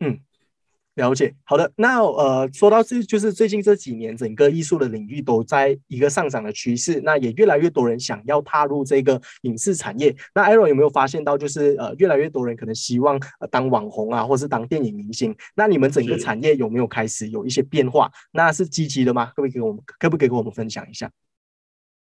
[0.00, 0.18] 嗯。
[0.98, 10.14] 了解，好的，那呃，说到这就是最近这几年，整个艺术的领域都在一个上涨的趋势，那也越来越多人想要踏入这个影视产业。
[10.34, 15.32] 那 Aaron 有没有发现到，就是呃，越来越多人可能希望当网红啊，或是当电影明星？
[15.54, 18.10] 那你们整个产业有没有开始有一些变化？
[18.32, 19.26] 那是积极的吗？
[19.26, 21.08] 可不可以给我们，可不可以给我们分享一下？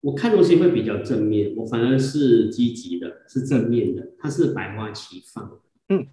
[0.01, 5.61] 我看东西会比较正面，我反而是积极的，是正面的，它是百花齐放。
[5.89, 6.09] 嗯。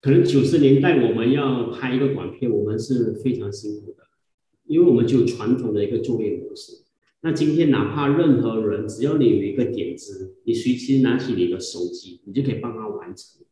[0.00, 4.04] 可能九十年代我们要拍一个短片，我们是非常辛苦的，
[4.66, 6.72] 因为我们就传统的一个作业模式。
[7.20, 13.42] 那今天哪怕任何人，只要你有一个点子，你随时拿起你的手机，你就可以帮他完成。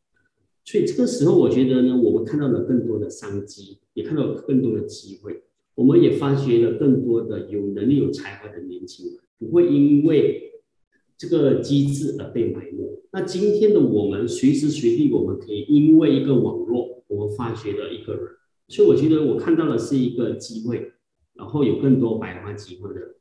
[0.64, 5.42] 所以这个时候，我觉得呢，我们看到了更多的商机，也看到更多的机会。
[5.74, 10.47] 我们也发掘了更多的有能力、有才华的年轻人，不会因为
[11.18, 12.88] 这个机制而被埋没。
[13.10, 18.24] 那今天的我们随时随地，我们可以因为一个网络，我们发掘了一个人，
[18.68, 20.92] 所以我觉得我看到的是一个机会，
[21.34, 23.16] 然后有更多百花齐放的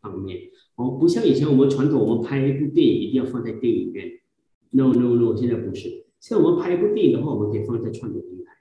[0.00, 0.38] 方面。
[0.76, 4.08] 哦，不像以前我们传统，我们拍一部电影一定要放在电影院
[4.70, 6.04] ，no no no，现在不是。
[6.20, 8.52] 像我们拍一部电影的话，我们可以放在串流平台，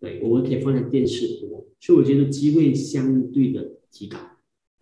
[0.00, 4.18] 对，我们可以放在电视播，所以我觉得机会相对的提高。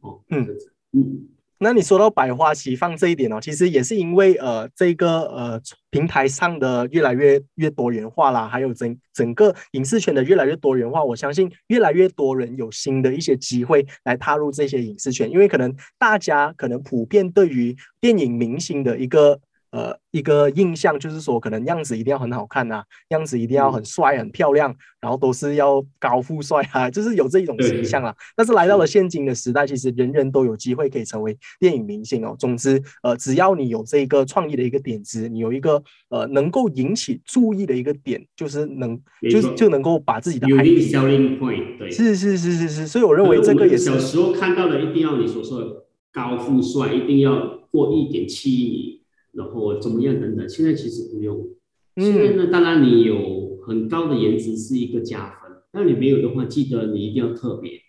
[0.03, 0.47] 哦，嗯
[0.93, 1.29] 嗯。
[1.59, 19.41] 那你说到百花齐放这一点哦，其实也是因为呃这个呃平台上的越来越越多元化啦，还有整整个影视圈的越来越多元化，我相信越来越多人有新的一些机会来踏入这些影视圈，因为可能大家可能普遍对于电影明星的一个。
[19.77, 28.17] 呃，一个印象就是说，可能样子一定要很好看呐，样子一定要很帅、很漂亮，然后都是要高富帅啊， 就是有这一种形象啦。
[28.35, 32.35] 但是来到了现今的时代，其实人人都有机会可以成为电影明星哦。
[32.39, 38.99] 总之，呃，只要你有这个创意的一个点子，你有一个呃能够引起注意的一个点，就是能
[39.31, 48.96] 就是就能够把自己的 selling point 对，是是是是是，所以我认为这个也是小时候看到的，一定要你所说的高富帅，一定要过一点七米。
[49.37, 51.49] 然后怎么样等等，现在其实不用。
[51.97, 57.81] 现在呢，当然你有很高的颜值是一个加分，但你没有的话，记得你一定要特别，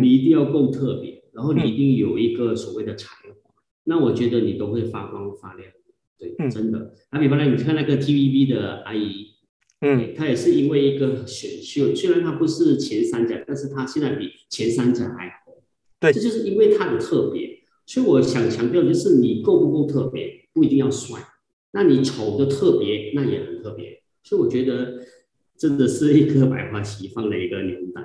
[0.00, 3.50] 你一定要够特别，然后你一定有一个所谓的才华，
[3.84, 5.68] 那我觉得你都会发光发亮。
[6.18, 6.94] 对，真的。
[7.10, 9.26] 打比方来，你看那个 TVB 的阿姨，
[9.80, 15.54] 嗯，她也是因为一个选秀，虽然她不是前三甲，但是她现在比前三甲还红。
[15.98, 17.51] 对，这就是因为她的特别。
[17.92, 21.20] 所以我想强调，就是你够不够特别，不一定要帅。
[21.72, 24.00] 那你丑的特别，那也很特别。
[24.22, 24.94] 所以我觉得，
[25.58, 28.00] 真的是一个百花齐放的一个年代。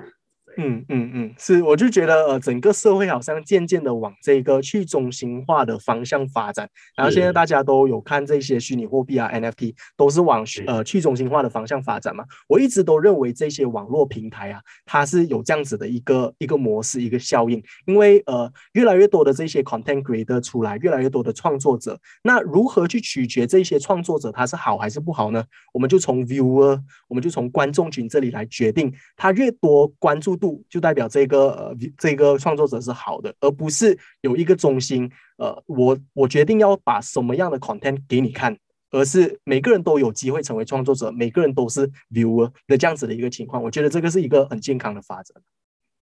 [0.60, 6.68] 嗯嗯嗯，是，我就觉得呃，整个社会好像渐渐的往这个去中心化的方向发展。
[6.96, 12.24] 然后现在大家都有看这些虚拟货币啊，NFT 都是往呃去中心化的方向发展嘛。
[12.48, 25.44] 我一直都认为这些网络平台啊，它是有这样子的一个一个模式一个效应，因为呃越来越多的这些 content creator 出来，越来越多的创作者，那如何去取决这些创作者他是好还是不好呢？
[25.72, 30.47] 我们就从 viewer，我们就从观众群这里来决定，他越多关注度。
[30.68, 38.56] 就代表这个呃这个创作者是好的，而不是有一个中心呃我我决定要把什么样的 content 给你看，
[38.90, 43.62] 而是每个人都有机会成为创作者，每个人都是 viewer 的这样子的一个情况。
[43.62, 45.40] 我觉得这个是一个很健康的发展。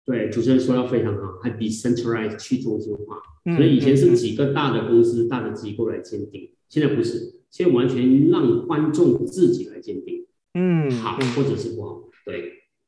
[0.04, 3.56] 对，主持人说的非常好，还 decentralized 去中心化。
[3.56, 12.07] 所以以前是几个大的公司、大的机构来鉴定，现在不是，现在完全让观众自己来鉴定，嗯，好或者是不好，对。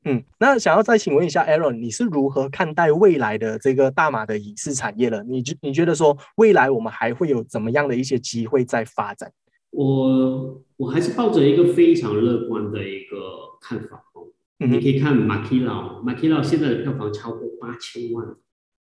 [0.05, 5.23] 嗯，那想要再请问一下，Aaron，你是如何看待未来的这个大马的影视产业了？
[5.25, 9.31] 你觉你觉得说未来我们还会有怎么样的一些机会在发展？
[9.71, 13.17] 我我还是抱着一个非常乐观的一个
[13.61, 14.27] 看法哦。
[14.59, 18.27] 你可以看马基劳，马基劳现在的票房超过八千万，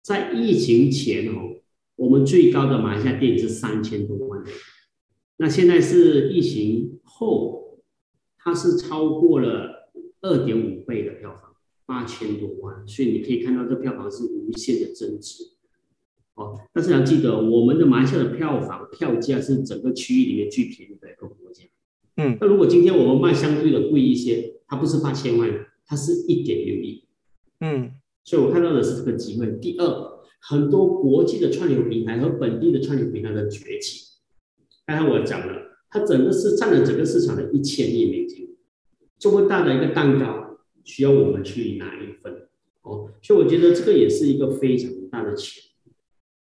[0.03, 1.61] 在疫情前哦，
[1.95, 4.42] 我们最高的马来西亚电影是三千多万，
[5.38, 7.79] 那现在是疫情后，
[8.38, 9.76] 它是超过了
[10.27, 11.55] 二点五倍的票房，
[11.87, 15.45] 八千多万，所以你可以看到这票房是无限的增值。
[16.35, 21.65] 哦，但是要记得，我们的马来西亚的票房票价是整个区域里面最便宜的一个国家。
[22.17, 25.49] 嗯，那如果今天我们卖相对的贵一些，它不是八千万，
[25.87, 27.05] 它是一点六亿。
[27.61, 27.93] 嗯，
[28.25, 29.47] 所以我看到的是这个机会。
[29.62, 34.05] 第二，很多国际的串流平台和本地的串流平台的崛起。
[34.85, 35.55] 刚才我讲了，
[35.89, 38.46] 它整个是占了整个市场的一千亿美金，
[39.27, 42.33] 这么大的一个蛋糕，需要我们去拿一份。
[42.83, 45.65] 哦，所以我觉得这个也是一个非常大的钱。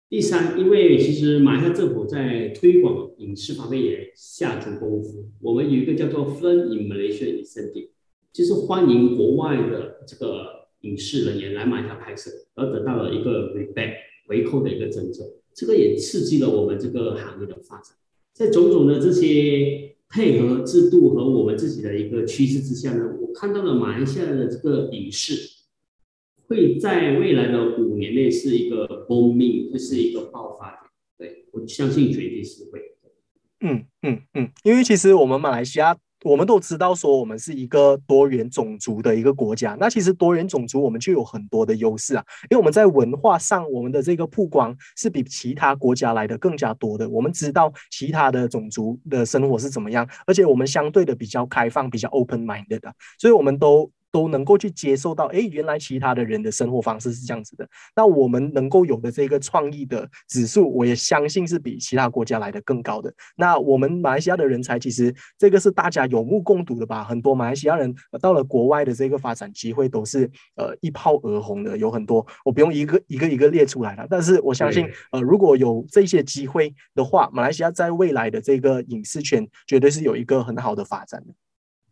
[0.09, 5.29] 第三，因为其实马来西亚政府在推广影视方面也下足功夫。
[5.41, 7.89] 我们有一个叫做 “Film in Malaysia Incentive”，
[8.33, 13.95] 就是欢迎国外的这个影视人员来马来西亚拍摄，而得到了一个 rebate
[14.29, 15.25] 回扣的一个政策。
[15.53, 17.97] 这个也刺激了我们这个行业的发展。
[18.33, 25.57] 在种种的这些配合制度和我们自己的一个趋势之下呢，我看到了马来西亚的这个影视。
[26.47, 30.91] 会在未来的五年内是一个 boom，会是一个爆发点。
[31.19, 32.81] 对我相信绝对是会。
[33.61, 39.77] 嗯嗯嗯，因为其实我们马来西亚，我们都知道说我们是一个多元种族的一个国家。
[39.79, 47.09] 那其实多元种族我们就有很多的优势啊，因为我们在文化上，我们的这个曝光是比其他国家来的更加多的。
[47.09, 53.91] 我们知道其他的种族的生活是怎么样，而且我们相对的比较开放，比较 open minded 的，所以我们都。
[54.11, 57.69] 都能够去接受到，哎，原来其他的人的生活方式是这样子的。
[57.95, 63.13] 那我们能够有的这个创意的指数，我也相信是比其他国家来的更高的。
[63.37, 67.05] 那我们马来西亚的人才，其实这个是大家有目共睹的吧？
[67.05, 74.07] 很多马来西亚人到了国外的这个发展机会都是呃一炮而红的，有很多，我不用一个一个一个列出来了。
[74.09, 81.35] 但是我相信，呃，如果有这些机会的话，马来西亚在未来的这个影视圈绝对是有一个很好的发展的。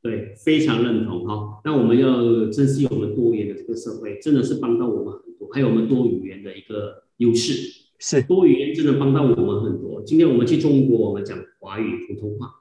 [0.07, 1.61] 对，非常认同哈。
[1.65, 5.49] 那我们要珍惜我们多元的这个社会，真的是帮到我们很多。
[5.51, 10.01] 还有我们多语言的一个优势，是多语言真的帮到我们很多。
[10.03, 12.53] 今天我们去中国，我们讲华语普通话，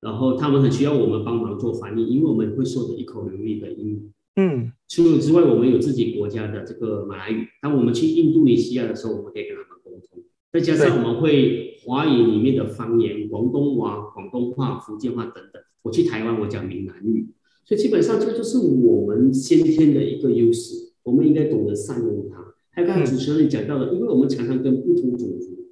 [0.00, 4.10] 然后他们很需要我们帮忙做翻译，因为我们会说的一口流利的英语。
[4.36, 7.48] 嗯，除此之外，我们有自己国家的这个马来语。
[7.60, 10.22] 当我们去印度尼西亚的时候，我们可以跟他们沟通。
[10.52, 15.60] 再加上我们会华语里面的方言，广东话、广东话、福建话等等。
[15.84, 17.28] 我去台湾，我讲闽南语，
[17.62, 22.42] 所以基本上这个就是我们先天的一个优势，我们应该懂得善用它。
[22.70, 25.68] 还有刚才主持人讲到的，因为我们常常跟不同种族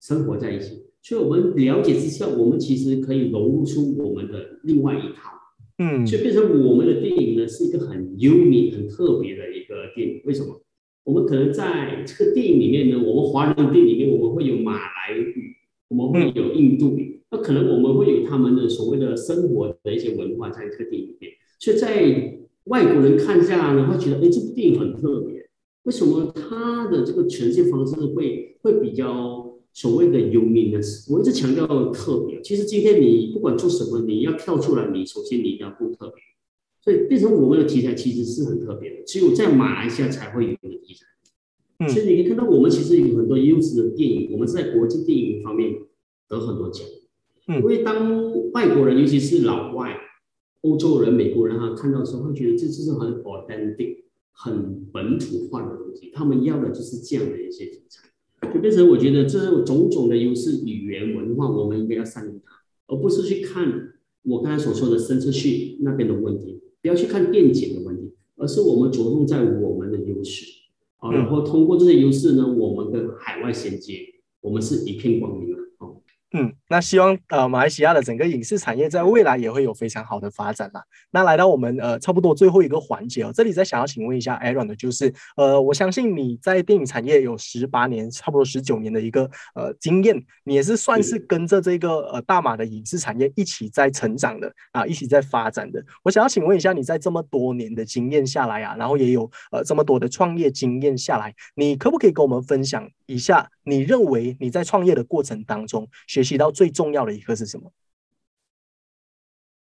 [0.00, 5.30] 生活在一起，所以我们了解之下，我们其实可以融入出我们的另外一套，
[5.78, 10.20] 嗯，所以变成我们的电影呢是一个很优美、很特别的一个电影。
[10.24, 10.60] 为什么？
[11.04, 15.54] 我们可能在这个电影里面呢，我们华人电影里面我们会有马来语，
[15.88, 17.13] 我们会有印度语。
[17.34, 25.50] 那可能我们会有他们的所谓的生活的一些文化在这个电影里面，所以在外国人看下呢，会觉得哎，这部电影很特别。
[25.82, 30.78] 为什么它的这个呈现方式会会比较所谓的有名呢？
[31.10, 32.40] 我一直强调特别。
[32.40, 36.14] 其实今天你不管做什么，你要跳出来，你首先你一定要不特别。
[36.80, 41.88] 所以变成我们的题材其实是很特别的，只有在马来西亚才会有的题材。
[41.88, 45.74] 所以你可以看到，我们其实有很多优质的电影，我们是在国际电影方面
[46.28, 46.86] 得很多奖。
[47.46, 49.94] 因为当外国人，尤其是老外、
[50.62, 58.08] 欧洲人、美国人哈，看到的时候会觉得这就是很 authentic、很本土化的东西，他们要的就是这样的一些题材，
[58.52, 62.52] 就变成我觉得这种种的优势、语言、文化，我们应该要善用它，
[62.86, 70.46] 而不是去看我刚才所说的深色区那边的问题，不要去看电解的问题，而是我们着重在我们的优势，
[70.96, 73.98] 好，然后通过这些优势呢，我们跟海外衔接，
[74.40, 75.60] 我们是一片光明啊。
[76.36, 80.82] 嗯，那希望呃马来西亚的整个影视产业在未来也会有非常好的发展啦。
[81.10, 95.80] 那来到我们呃差不多最后一个环节哦，这里再想要请问一下 Aaron 的就是，呃，我相信你在电影产业有十八年，差不多十九年的一个呃经验，你也是算是跟着这个呃大马的影视产业一起在成长的啊，一起在发展的。
[96.02, 107.72] 我想要请问一下，你在这么多年的经验下来啊，然后也有呃这么多的创业经验下来，你可不可以跟我们分享一下，你认为你在创业的过程当中学学习到最重要的一个是什么？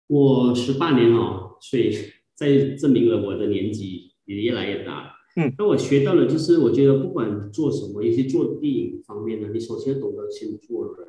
[0.07, 1.93] 我十八年哦，所以
[2.33, 5.15] 在证明了我的年纪也越来越大。
[5.35, 11.07] 嗯，那我学到了，就是我觉得不管做什么，尤其做电影方面呢，你首先懂得先做人。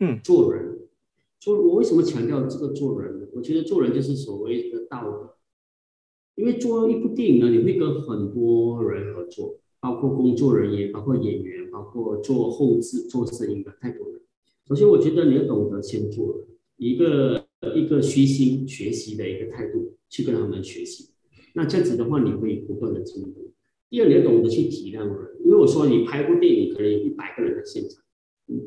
[0.00, 0.88] 嗯，做人，
[1.38, 3.26] 做我为什么强调这个做人呢？
[3.34, 5.36] 我觉得做人就是所谓的道德。
[6.34, 14.20] 因为做一部电影呢，你会跟很多人合作，包括工作人员，包括演员，包括做后置、做声音的太多人。
[14.72, 16.46] 首先，我觉得你要懂得先做
[16.78, 17.44] 一个
[17.76, 21.10] 一个虚心学习的一个态度去跟他们学习。
[21.52, 23.52] 那这样子的话，你会不断的进步。
[23.90, 28.02] 第二，你要懂得去体谅人，因为我说你拍部电影可能有一百个人在现场，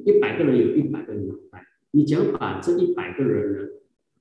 [0.06, 3.68] 一百个人有一百个脑袋，你只要把这一百个人呢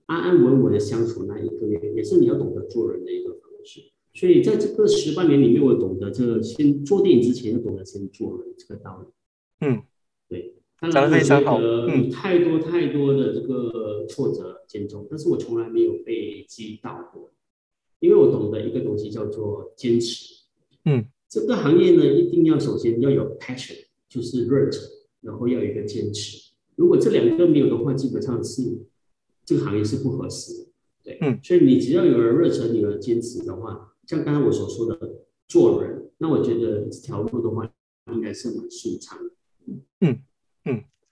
[0.07, 3.83] 安安稳稳的相处那一个月，也是你要懂得做人的一个方式。
[4.15, 9.67] 所以在这个十八年里面，我懂得这个先做电影之前要懂得先做人这个道理。
[9.67, 9.83] 嗯，
[10.31, 10.55] 对。
[10.81, 11.59] 讲得非常好。
[11.61, 17.33] 嗯，太多太多的这个挫折艰重，但是我从来没有被击倒过，
[18.01, 20.35] 因为我懂得一个东西叫做坚持。
[20.85, 23.77] 嗯，这个行业呢，一定要首先要有 passion，
[24.09, 24.83] 就是热忱，
[25.23, 26.53] 然后要有一个坚持。
[26.77, 28.63] 如果这两个没有的话，基本上是
[29.47, 30.69] 这个行业是不合适的。
[31.05, 37.71] 对，嗯，所以你只要有了热忱，有了坚持的话，像刚才我所说的做人，那我觉得这条路的话，
[38.13, 39.75] 应该是蛮顺畅的。
[40.01, 40.19] 嗯。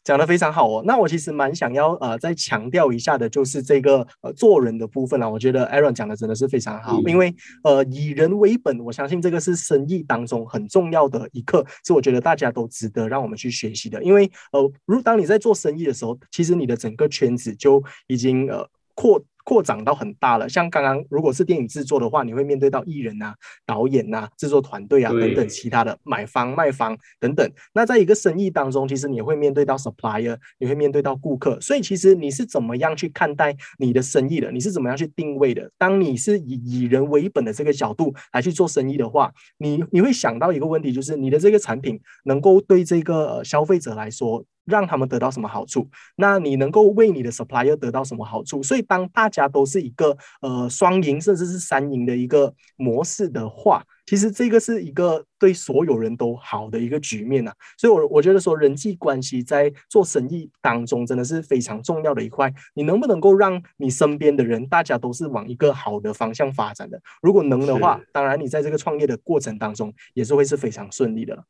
[0.05, 7.33] 讲的非常好哦，那我其实蛮想要呃再强调一下的，就是这个呃做人的部分啊，我觉得 Aaron 讲的真的是非常好，因为
[7.63, 19.25] 呃以人为本，我相信这个是生意当中很重要的一课，是我觉得大家都值得让我们去学习的，因为呃如当你在做生意的时候，其实你的整个圈子就已经呃扩。
[19.45, 23.35] 扩展到很大了，像刚刚如果是电影制作的话，你会面对到艺人呐、
[23.67, 27.49] 导演呐、制作团队啊等等其他的买方、卖方等等。
[27.75, 31.61] 那在一个生意当中，其实你会面对到 supplier，你会面对到顾客。
[31.61, 34.51] 所以其实你是怎么样去看待你的生意的？
[34.53, 35.71] 你是怎么样去定位的？
[35.77, 44.45] 当你是以以人为本的这个角度来去做生意的话，你你会想到一个问题，就是你的这个产品能够对这个消费者来说。
[44.65, 45.89] 让他们得到什么好处？
[46.17, 48.63] 那你能够为你的 supplier 得到什么好处？
[48.63, 57.53] 所以当大家都是一个呃双赢甚至是三赢的一个模式的话，其实这个是一个对所有人都好的一个局面呐。
[57.77, 62.53] 所以，我我觉得说人际关系在做生意当中真的是非常重要的一块。
[62.75, 67.01] 你能不能够让你身边的人大家都是往一个好的方向发展的？
[67.21, 71.45] 如果能的话，当然你在这个创业的过程当中也是会是非常顺利的。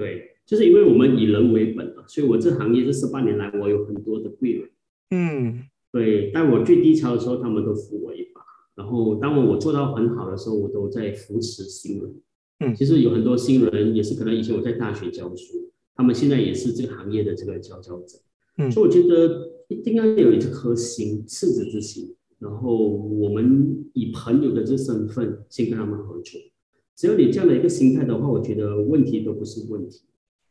[0.00, 4.70] 对，就是因为我们以人为本嘛，所以我这行业这十八年来，我有很多的贵人。
[5.10, 8.40] 嗯，对，在我最低潮的时候，他们都扶我一把；
[8.76, 12.14] 然后当我我做到很好的时候，我都在扶持新人。
[12.60, 18.18] 嗯，其实有很多新人也是可能以前我在大学教书，他们现在也是这个行业的这个佼佼者。
[18.56, 26.40] 嗯，所以我觉得一定要有一颗心，赤子之心，然后我们以朋友的这身份先跟他们合作。
[26.96, 30.02] 只要你这样的一个心态的话，我觉得问题都不是问题。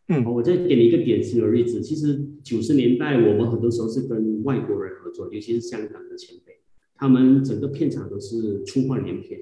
[0.08, 6.54] 嗯，我再给你一个典型的例子，其实九十年代我们很多时候是跟外国人合作，尤其是香港的前辈，
[6.96, 9.40] 他们整个片场都是粗话连篇，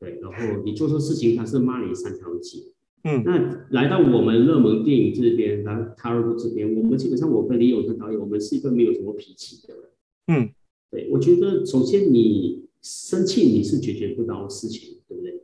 [0.00, 2.62] 对，然后你做错事情，他是骂你三条街。
[3.04, 9.84] 嗯，那来到我们热门电影这边，来塔尔这边，我们基本上我跟李永成导演，我们是一个没有什么脾气的人。
[10.28, 10.50] 嗯，
[10.90, 15.42] 对，我觉得首先你生气你是解决不到事情，对不对？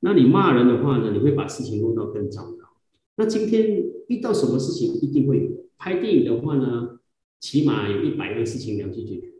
[0.00, 2.68] 那你骂人的话呢，你会把事情弄到更糟糕。
[3.16, 5.50] 那今天遇到什么事情一定会有。
[5.80, 6.98] 拍电影的话呢，
[7.38, 9.32] 起码有一百个事情你要去解决。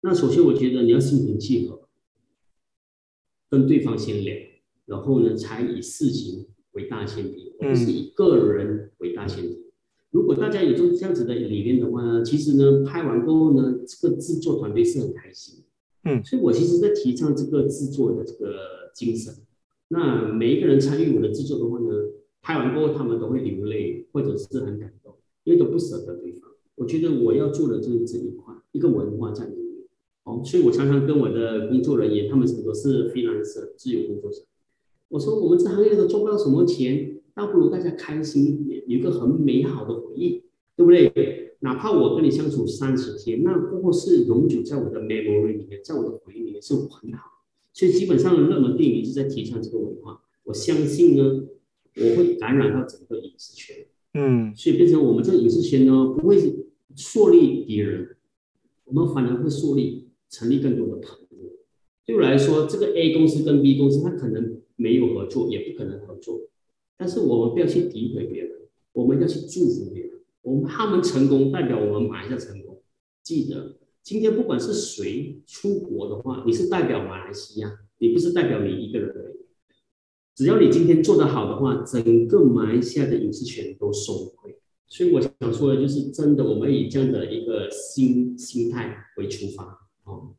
[0.00, 1.88] 那首先我觉得你要心平气和，
[3.48, 4.36] 跟对方先聊，
[4.86, 9.70] 然后呢才以事情为大前提，而不是以个人为大前提。
[10.10, 15.62] 如果大家有这样子的理念的话呢，其实呢拍完过后呢，这个制作团队是很开心。
[16.02, 19.32] 嗯，所以我其实在提倡这个制作的这个精神。
[19.92, 21.90] 那每一个人参与我的制作的话呢，
[22.40, 25.14] 拍完过后他们都会流泪，或者是很感动，
[25.44, 26.50] 因为都不舍得对方。
[26.76, 29.84] 我觉得我要做的就是这一块，一个文化在里面。
[30.24, 34.40] 哦，所以我常常跟我的工作人员，他们很多是非常是自由工作者，
[35.08, 40.42] 我说我们这行业都赚不到什么钱，倒不如大家开心一点，有一个很美好的回忆，
[40.74, 41.56] 对不对？
[41.60, 47.31] 哪怕我跟你相处三十天，那不过是永久在我的 memory 里面，在我的回忆里面是很好。
[47.72, 51.44] 所以基本上热门电影一直在提倡这个文化，我相信呢，
[51.96, 56.38] 我会感染到整个影视圈，嗯，所以变成我们这个影视圈呢，不会
[56.94, 58.16] 树立敌人，
[58.84, 61.50] 我们反而会树立成立更多的朋友。
[62.04, 66.40] 对我来说，这个 A 公司跟 B 公司，它可能没有合作，也不可能合作，
[66.98, 68.52] 但是我们不要去诋毁别人，
[68.92, 70.12] 我们要去祝福别人。
[70.42, 72.82] 我们他们成功，代表我们马来西亚成功。
[73.22, 73.76] 记得。
[74.02, 79.36] 今天不管是谁出国的话，你是代表马来西亚，你不是代表你一个人而已。
[80.34, 84.58] 只要你今天做得好的话，整个马来西亚的影视圈都受惠。
[84.88, 89.64] 所以我想说的就是，真的，我们以这样的一个心心态为出发，
[90.04, 90.34] 哦。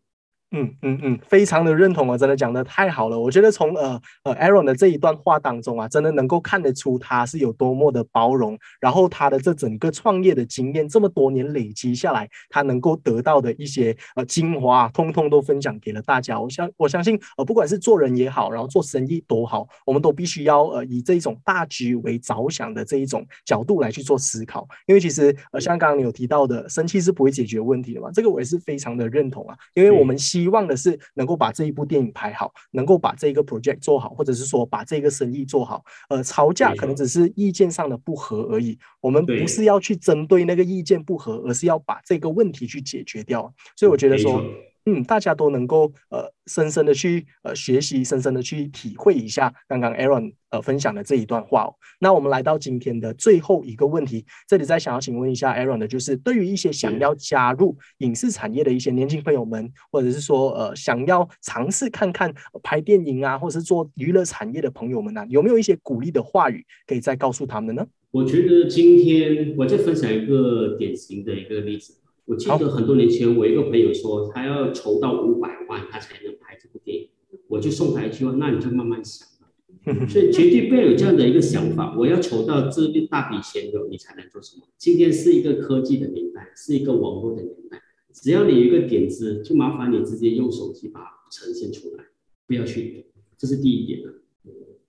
[0.56, 3.20] 嗯嗯嗯，非常的认同啊，真的讲的太好了。
[3.20, 16.40] 我觉得从呃呃 Aaron 的这一段话当中啊，真的能够看得出他是有多么的包容，然后他的这整个创业的经验这么多年累积下来，他能够得到的一些呃精华，通通都分享给了大家。
[16.40, 24.68] 我相我相信呃，不管是做人也好，然后做生意多好，我们都必须要呃以这种大局为着想的这一种角度来去做思考。
[24.86, 35.82] 因为其实呃像刚刚你有提到的，生气是不会解决问题的嘛，这个我也是非常的认同啊，因为我们希希望的是能够把这一部电影拍好，能够把这个 project 做好，或者是说把这个生意做好。
[36.10, 43.54] 呃，吵架可能只是意见上的不合而已，我们不是要去针对那个意见不合，而是要把这个问题去解决掉。
[43.78, 44.44] 所以我觉得说。
[44.86, 51.76] 嗯，大家都能够呃深深的去呃学习，深深的去体会一下刚刚 Aaron 呃分享的这一段话哦。
[52.00, 67.88] 那我们来到今天的最后一个问题，这里再想要请问一下 Aaron 的，就是对于一些想要加入影视产业的一些年轻朋友们，或者是说呃想要尝试看看拍电影啊，或者是做娱乐产业的朋友们呢，有没有一些鼓励的话语可以再告诉他们呢？
[68.12, 71.96] 我觉得今天我再分享一个典型的一个例子。
[72.26, 77.10] 我记得很多年前，我一个朋友说，他要筹到五百万，他才能拍这部电影。
[77.48, 79.50] 我就送他一句话：那你就慢慢想吧。
[80.08, 81.96] 所以绝对不要有这样的一个想法。
[81.98, 84.64] 我要筹到这一大笔钱后，你才能做什么？
[84.78, 87.82] 今天是一个科技的年代，是一个网络的年代。
[88.14, 92.06] 只要你有一个点子，就麻烦你直接用手机把它呈现出来，
[92.48, 93.08] 不要去。
[93.38, 94.00] 这是第一点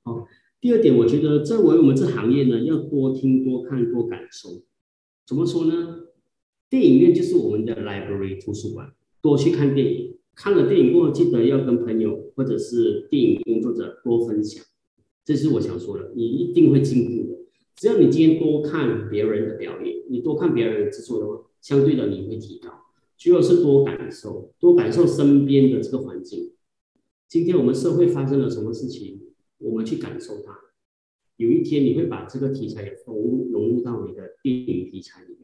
[0.04, 0.28] 好，
[0.60, 4.62] 第二点，我觉得作为我们这行业呢，要多听、多看、多感受。
[5.26, 6.03] 怎么说呢？
[6.68, 10.16] 电影院就是我们的 library 图书馆，多去看电影。
[10.34, 14.64] 看了电影过后，记得要跟朋友或者是电影工作者多分享。
[15.24, 17.38] 这是我想说的，你一定会进步的。
[17.76, 22.68] 只要你今天多看别人的表演，你多看别人的制作的话，相对的你会提高。
[23.16, 26.50] 主要是多感受，多感受身边的这个环境。
[27.28, 29.20] 今天我们社会发生了什么事情，
[29.58, 30.52] 我们去感受它。
[31.36, 35.43] 有一天你会把这个题材融入融入到你的电影题材里面。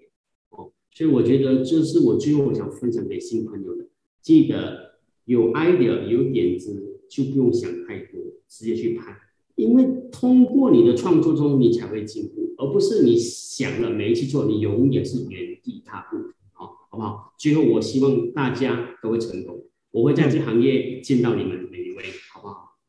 [0.93, 3.87] 所以我觉得这是我最后我想分享给新朋友的，
[4.21, 9.17] 记得有 idea 有点子就不用想太多，直接去拍，
[9.55, 16.17] 因为通过你的创作中你才会进步，而不是你想了没去做，你永远是原地踏步，
[16.53, 17.35] 好，好不好？
[17.39, 21.71] 最后我希望大家都会成功，我会在这行业见到你们，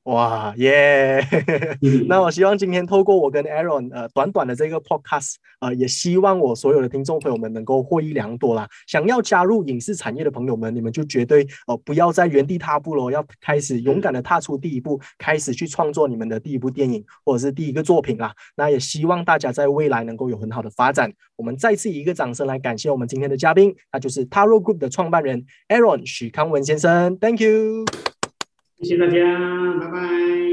[0.05, 1.23] 哇耶！
[2.09, 8.67] 那我希望今天透过我跟 Aaron 呃短短的这个 podcast 呃，也希望我所有的听众朋友们能够获益良多啦。
[8.87, 18.33] 想要加入影视产业的朋友们，你们就绝对呃不要在原地踏步喽，要开始勇敢的踏出第一步，开始去创作你们的第一部电影或者是第一个作品啦。
[18.55, 21.13] 那也希望大家在未来能够有很好的发展。
[21.35, 27.85] 我们再次以一个掌声来感谢我们今天的嘉宾，那就是 Taro Group 的创办人 Aaron 许康文先生，Thank you。
[28.81, 30.50] 谢谢大家，拜拜。